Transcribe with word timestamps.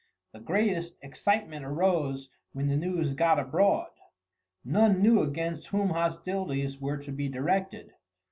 The 0.31 0.39
greatest 0.39 0.95
excitement 1.03 1.63
arose 1.63 2.29
when 2.53 2.69
the 2.69 2.75
news 2.75 3.13
got 3.13 3.37
abroad. 3.37 3.91
None 4.65 4.99
knew 4.99 5.21
against 5.21 5.67
whom 5.67 5.89
hostilities 5.91 6.81
were 6.81 6.97
to 6.97 7.11
be 7.11 7.29
directed. 7.29 7.93